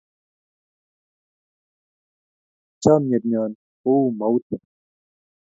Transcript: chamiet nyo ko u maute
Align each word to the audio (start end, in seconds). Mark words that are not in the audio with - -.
chamiet 2.81 3.23
nyo 3.31 3.43
ko 3.81 3.91
u 4.07 4.09
maute 4.17 4.55